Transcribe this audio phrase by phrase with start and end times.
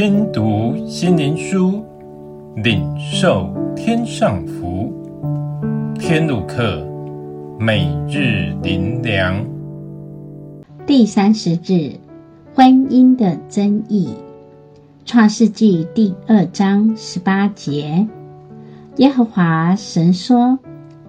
[0.00, 1.84] 听读心灵书，
[2.54, 4.92] 领受天上福。
[5.98, 6.86] 天路客，
[7.58, 9.44] 每日灵粮。
[10.86, 11.94] 第三十日，
[12.54, 14.10] 婚姻的真意。
[15.04, 18.06] 创世纪第二章十八节，
[18.98, 20.60] 耶和华神说：“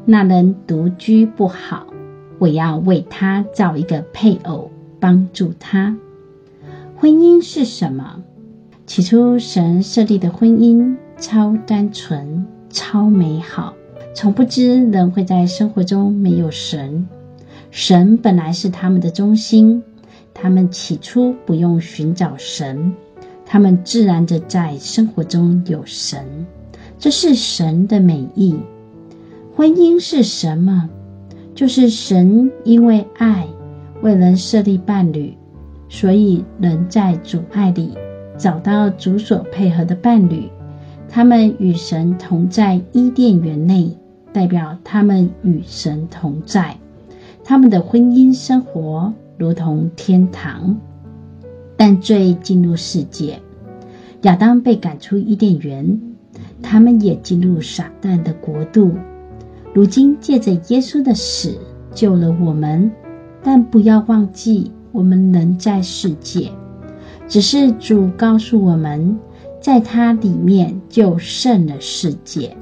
[0.04, 1.86] 那人独居不好，
[2.40, 5.96] 我要为他造一个配偶，帮助他。”
[6.98, 8.24] 婚姻是什么？
[8.90, 13.76] 起初，神设立的婚姻超单纯、超美好，
[14.16, 17.08] 从不知人会在生活中没有神。
[17.70, 19.84] 神本来是他们的中心，
[20.34, 22.92] 他们起初不用寻找神，
[23.46, 26.26] 他们自然地在生活中有神。
[26.98, 28.56] 这是神的美意。
[29.56, 30.90] 婚姻是什么？
[31.54, 33.46] 就是神因为爱，
[34.02, 35.38] 为人设立伴侣，
[35.90, 37.94] 所以人在主爱里。
[38.40, 40.50] 找到主所配合的伴侣，
[41.10, 43.98] 他们与神同在伊甸园内，
[44.32, 46.78] 代表他们与神同在。
[47.44, 50.80] 他们的婚姻生活如同天堂。
[51.76, 53.40] 但罪进入世界，
[54.22, 56.00] 亚当被赶出伊甸园，
[56.62, 58.94] 他们也进入撒旦的国度。
[59.74, 61.58] 如今借着耶稣的死
[61.94, 62.92] 救了我们，
[63.44, 66.52] 但不要忘记，我们仍在世界。
[67.30, 69.18] 只是主告诉我们，
[69.62, 72.58] 在他里面就胜了世界。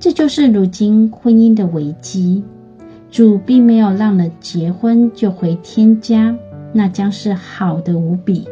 [0.00, 2.42] 这就是如今婚姻的危机。
[3.10, 6.36] 主并没有让人结婚就回天家，
[6.72, 8.46] 那将是好的无比。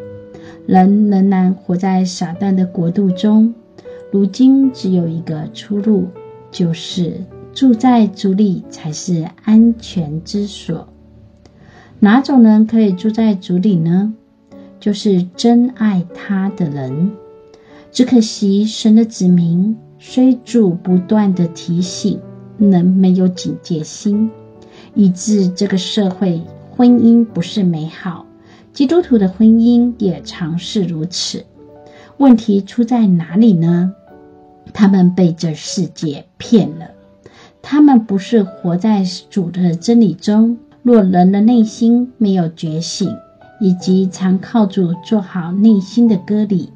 [0.67, 3.55] 人仍然活在撒旦的国度中。
[4.13, 6.09] 如今只有一个出路，
[6.51, 7.21] 就是
[7.53, 10.89] 住在主里才是安全之所。
[11.99, 14.15] 哪种人可以住在主里呢？
[14.79, 17.11] 就是真爱他的人，
[17.91, 22.21] 只可惜神的子民虽主不断的提醒，
[22.59, 24.31] 仍没有警戒心，
[24.95, 28.27] 以致这个社会婚姻不是美好。
[28.73, 31.45] 基督徒的婚姻也常是如此。
[32.19, 33.95] 问题出在哪里呢？
[34.73, 36.91] 他们被这世界骗了，
[37.63, 40.59] 他们不是活在主的真理中。
[40.83, 43.17] 若人的内心没有觉醒，
[43.61, 46.71] 以及常靠主做好内心的割礼，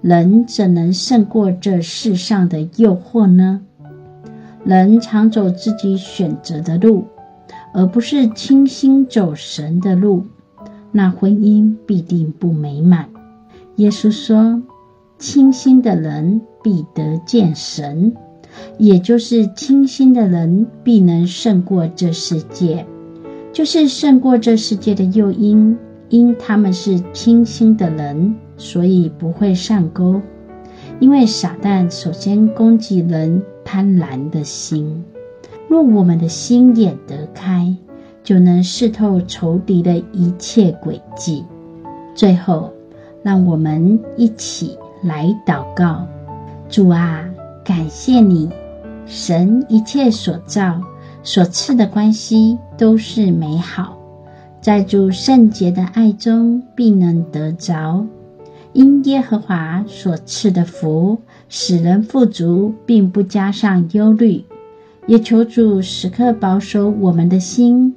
[0.00, 3.60] 人怎能胜过这世上的诱惑呢？
[4.64, 7.04] 人常走自己选择的路，
[7.74, 10.24] 而不是倾心走神的路，
[10.92, 13.10] 那婚姻必定不美满。
[13.76, 14.62] 耶稣说
[15.18, 18.14] ：“清心的人必得见神，
[18.78, 22.86] 也就是清心的人必能胜过这世界，
[23.52, 25.76] 就是胜过这世界的诱因。”
[26.14, 30.20] 因他们是清心的人，所以不会上钩。
[31.00, 35.04] 因为傻蛋首先攻击人贪婪的心，
[35.68, 37.74] 若我们的心眼得开，
[38.22, 41.44] 就能识透仇敌的一切诡计。
[42.14, 42.72] 最后，
[43.24, 46.06] 让我们一起来祷告：
[46.68, 47.24] 主啊，
[47.64, 48.48] 感谢你，
[49.04, 50.80] 神一切所造、
[51.24, 53.98] 所赐的关系都是美好。
[54.64, 58.06] 在主圣洁的爱中，必能得着。
[58.72, 61.18] 因耶和华所赐的福，
[61.50, 64.42] 使人富足，并不加上忧虑。
[65.06, 67.94] 也求主时刻保守我们的心，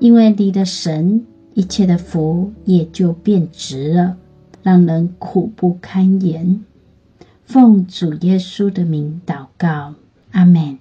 [0.00, 1.24] 因为离了神，
[1.54, 4.16] 一切的福也就变质了，
[4.64, 6.64] 让人苦不堪言。
[7.44, 9.94] 奉主耶稣的名祷告，
[10.32, 10.80] 阿门。